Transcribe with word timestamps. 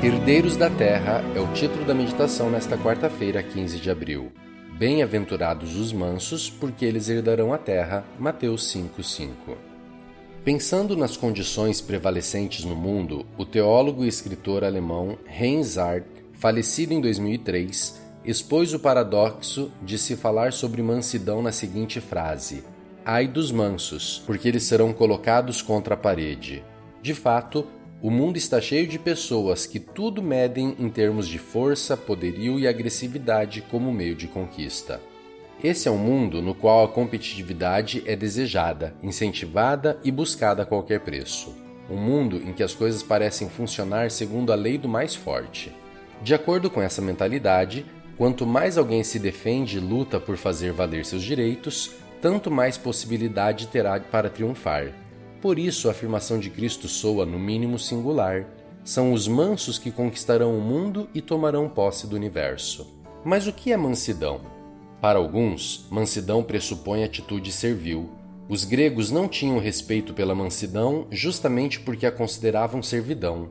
Herdeiros 0.00 0.56
da 0.56 0.70
Terra 0.70 1.24
é 1.34 1.40
o 1.40 1.52
título 1.52 1.84
da 1.84 1.92
meditação 1.92 2.48
nesta 2.48 2.78
quarta-feira, 2.78 3.42
15 3.42 3.80
de 3.80 3.90
abril. 3.90 4.30
Bem-aventurados 4.78 5.74
os 5.74 5.92
mansos, 5.92 6.48
porque 6.48 6.84
eles 6.84 7.08
herdarão 7.08 7.52
a 7.52 7.58
terra. 7.58 8.04
Mateus 8.16 8.70
5:5. 8.72 9.56
Pensando 10.44 10.96
nas 10.96 11.16
condições 11.16 11.80
prevalecentes 11.80 12.64
no 12.64 12.76
mundo, 12.76 13.26
o 13.36 13.44
teólogo 13.44 14.04
e 14.04 14.08
escritor 14.08 14.62
alemão 14.62 15.18
Heinz 15.28 15.76
Hart, 15.76 16.06
falecido 16.32 16.94
em 16.94 17.00
2003, 17.00 18.00
expôs 18.24 18.72
o 18.72 18.78
paradoxo 18.78 19.68
de 19.82 19.98
se 19.98 20.14
falar 20.14 20.52
sobre 20.52 20.80
mansidão 20.80 21.42
na 21.42 21.50
seguinte 21.50 22.00
frase: 22.00 22.62
Ai 23.04 23.26
dos 23.26 23.50
mansos, 23.50 24.22
porque 24.24 24.46
eles 24.46 24.62
serão 24.62 24.92
colocados 24.92 25.60
contra 25.60 25.94
a 25.94 25.98
parede. 25.98 26.62
De 27.02 27.14
fato, 27.14 27.66
o 28.00 28.10
mundo 28.10 28.36
está 28.36 28.60
cheio 28.60 28.86
de 28.86 28.96
pessoas 28.98 29.66
que 29.66 29.80
tudo 29.80 30.22
medem 30.22 30.76
em 30.78 30.88
termos 30.88 31.26
de 31.26 31.38
força, 31.38 31.96
poderio 31.96 32.58
e 32.58 32.68
agressividade 32.68 33.60
como 33.62 33.92
meio 33.92 34.14
de 34.14 34.28
conquista. 34.28 35.00
Esse 35.62 35.88
é 35.88 35.90
um 35.90 35.98
mundo 35.98 36.40
no 36.40 36.54
qual 36.54 36.84
a 36.84 36.88
competitividade 36.88 38.04
é 38.06 38.14
desejada, 38.14 38.94
incentivada 39.02 39.98
e 40.04 40.12
buscada 40.12 40.62
a 40.62 40.66
qualquer 40.66 41.00
preço. 41.00 41.52
Um 41.90 41.96
mundo 41.96 42.36
em 42.36 42.52
que 42.52 42.62
as 42.62 42.72
coisas 42.72 43.02
parecem 43.02 43.48
funcionar 43.48 44.12
segundo 44.12 44.52
a 44.52 44.54
lei 44.54 44.78
do 44.78 44.88
mais 44.88 45.16
forte. 45.16 45.74
De 46.22 46.32
acordo 46.32 46.70
com 46.70 46.80
essa 46.80 47.02
mentalidade, 47.02 47.84
quanto 48.16 48.46
mais 48.46 48.78
alguém 48.78 49.02
se 49.02 49.18
defende 49.18 49.78
e 49.78 49.80
luta 49.80 50.20
por 50.20 50.36
fazer 50.36 50.70
valer 50.70 51.04
seus 51.04 51.24
direitos, 51.24 51.90
tanto 52.22 52.48
mais 52.48 52.78
possibilidade 52.78 53.66
terá 53.66 53.98
para 53.98 54.30
triunfar. 54.30 54.92
Por 55.40 55.58
isso 55.58 55.88
a 55.88 55.92
afirmação 55.92 56.40
de 56.40 56.50
Cristo 56.50 56.88
soa 56.88 57.24
no 57.24 57.38
mínimo 57.38 57.78
singular. 57.78 58.46
São 58.82 59.12
os 59.12 59.28
mansos 59.28 59.78
que 59.78 59.90
conquistarão 59.90 60.56
o 60.56 60.60
mundo 60.60 61.08
e 61.14 61.20
tomarão 61.20 61.68
posse 61.68 62.06
do 62.06 62.16
universo. 62.16 62.86
Mas 63.24 63.46
o 63.46 63.52
que 63.52 63.72
é 63.72 63.76
mansidão? 63.76 64.40
Para 65.00 65.18
alguns, 65.18 65.86
mansidão 65.90 66.42
pressupõe 66.42 67.04
atitude 67.04 67.52
servil. 67.52 68.10
Os 68.48 68.64
gregos 68.64 69.10
não 69.10 69.28
tinham 69.28 69.58
respeito 69.58 70.12
pela 70.12 70.34
mansidão 70.34 71.06
justamente 71.10 71.78
porque 71.78 72.06
a 72.06 72.10
consideravam 72.10 72.82
servidão. 72.82 73.50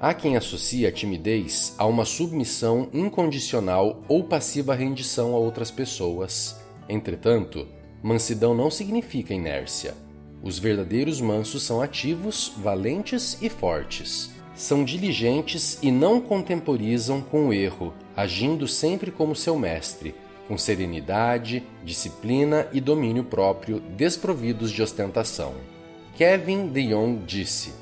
Há 0.00 0.14
quem 0.14 0.36
associa 0.36 0.90
a 0.90 0.92
timidez 0.92 1.74
a 1.76 1.84
uma 1.84 2.04
submissão 2.04 2.88
incondicional 2.92 4.00
ou 4.06 4.22
passiva 4.22 4.74
rendição 4.74 5.34
a 5.34 5.38
outras 5.38 5.72
pessoas. 5.72 6.60
Entretanto, 6.88 7.66
mansidão 8.00 8.54
não 8.54 8.70
significa 8.70 9.34
inércia. 9.34 9.94
Os 10.42 10.58
verdadeiros 10.58 11.20
mansos 11.20 11.64
são 11.64 11.80
ativos, 11.80 12.52
valentes 12.56 13.38
e 13.42 13.48
fortes. 13.48 14.30
São 14.54 14.84
diligentes 14.84 15.78
e 15.82 15.90
não 15.90 16.20
contemporizam 16.20 17.20
com 17.20 17.48
o 17.48 17.52
erro, 17.52 17.92
agindo 18.16 18.66
sempre 18.66 19.10
como 19.10 19.34
seu 19.34 19.58
mestre, 19.58 20.14
com 20.46 20.56
serenidade, 20.56 21.62
disciplina 21.84 22.66
e 22.72 22.80
domínio 22.80 23.24
próprio, 23.24 23.80
desprovidos 23.96 24.70
de 24.70 24.82
ostentação. 24.82 25.54
Kevin 26.16 26.68
de 26.68 26.88
Jong 26.88 27.24
disse: 27.24 27.72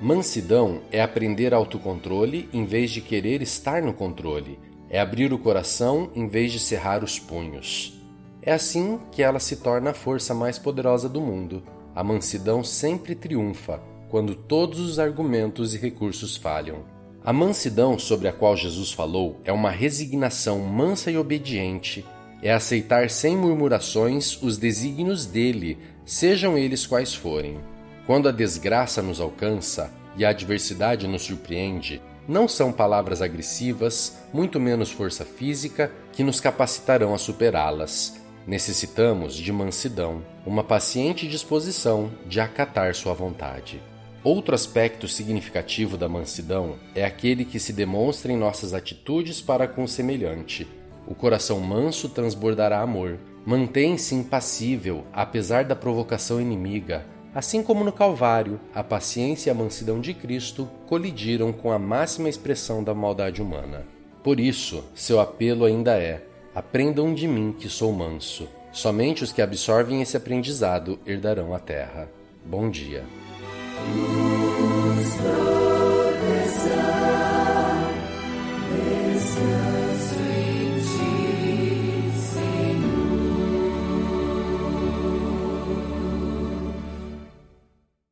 Mansidão 0.00 0.80
é 0.90 1.02
aprender 1.02 1.52
autocontrole 1.52 2.48
em 2.52 2.64
vez 2.64 2.90
de 2.90 3.00
querer 3.00 3.42
estar 3.42 3.82
no 3.82 3.92
controle, 3.92 4.58
é 4.88 5.00
abrir 5.00 5.32
o 5.32 5.38
coração 5.38 6.10
em 6.14 6.26
vez 6.28 6.52
de 6.52 6.60
cerrar 6.60 7.02
os 7.02 7.18
punhos. 7.18 7.98
É 8.40 8.52
assim 8.52 8.98
que 9.10 9.22
ela 9.22 9.38
se 9.38 9.56
torna 9.56 9.90
a 9.90 9.94
força 9.94 10.34
mais 10.34 10.58
poderosa 10.58 11.08
do 11.08 11.20
mundo 11.20 11.62
a 11.94 12.02
mansidão 12.02 12.64
sempre 12.64 13.14
triunfa 13.14 13.80
quando 14.08 14.34
todos 14.34 14.78
os 14.78 14.98
argumentos 14.98 15.74
e 15.74 15.78
recursos 15.78 16.36
falham. 16.36 16.84
A 17.24 17.32
mansidão 17.32 17.98
sobre 17.98 18.28
a 18.28 18.32
qual 18.32 18.56
Jesus 18.56 18.92
falou 18.92 19.40
é 19.44 19.52
uma 19.52 19.70
resignação 19.70 20.58
mansa 20.58 21.10
e 21.10 21.16
obediente, 21.16 22.04
é 22.42 22.52
aceitar 22.52 23.08
sem 23.08 23.36
murmurações 23.36 24.40
os 24.42 24.58
desígnios 24.58 25.24
dele, 25.24 25.78
sejam 26.04 26.58
eles 26.58 26.86
quais 26.86 27.14
forem. 27.14 27.58
Quando 28.06 28.28
a 28.28 28.32
desgraça 28.32 29.00
nos 29.00 29.20
alcança 29.20 29.90
e 30.16 30.24
a 30.24 30.30
adversidade 30.30 31.06
nos 31.06 31.22
surpreende, 31.22 32.02
não 32.28 32.46
são 32.46 32.72
palavras 32.72 33.22
agressivas, 33.22 34.18
muito 34.32 34.60
menos 34.60 34.90
força 34.90 35.24
física, 35.24 35.90
que 36.12 36.22
nos 36.22 36.40
capacitarão 36.40 37.14
a 37.14 37.18
superá-las 37.18 38.21
Necessitamos 38.46 39.34
de 39.36 39.52
mansidão, 39.52 40.22
uma 40.44 40.64
paciente 40.64 41.28
disposição 41.28 42.10
de 42.26 42.40
acatar 42.40 42.94
sua 42.94 43.14
vontade. 43.14 43.80
Outro 44.24 44.54
aspecto 44.54 45.06
significativo 45.06 45.96
da 45.96 46.08
mansidão 46.08 46.76
é 46.94 47.04
aquele 47.04 47.44
que 47.44 47.60
se 47.60 47.72
demonstra 47.72 48.32
em 48.32 48.36
nossas 48.36 48.74
atitudes 48.74 49.40
para 49.40 49.66
com 49.68 49.84
o 49.84 49.88
semelhante. 49.88 50.66
O 51.06 51.14
coração 51.14 51.60
manso 51.60 52.08
transbordará 52.08 52.80
amor. 52.80 53.18
Mantém-se 53.44 54.14
impassível 54.14 55.04
apesar 55.12 55.64
da 55.64 55.74
provocação 55.74 56.40
inimiga. 56.40 57.04
Assim 57.34 57.62
como 57.62 57.82
no 57.82 57.92
Calvário, 57.92 58.60
a 58.74 58.84
paciência 58.84 59.50
e 59.50 59.52
a 59.52 59.54
mansidão 59.54 60.00
de 60.00 60.14
Cristo 60.14 60.68
colidiram 60.86 61.52
com 61.52 61.72
a 61.72 61.78
máxima 61.78 62.28
expressão 62.28 62.84
da 62.84 62.94
maldade 62.94 63.42
humana. 63.42 63.84
Por 64.22 64.38
isso, 64.38 64.84
seu 64.94 65.18
apelo 65.18 65.64
ainda 65.64 65.98
é: 65.98 66.22
Aprendam 66.54 67.14
de 67.14 67.26
mim 67.26 67.54
que 67.58 67.66
sou 67.66 67.92
manso. 67.92 68.46
Somente 68.72 69.24
os 69.24 69.32
que 69.32 69.40
absorvem 69.40 70.02
esse 70.02 70.18
aprendizado 70.18 70.98
herdarão 71.06 71.54
a 71.54 71.58
terra. 71.58 72.10
Bom 72.44 72.68
dia. 72.68 73.04